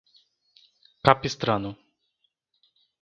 [1.05, 1.77] Capistrano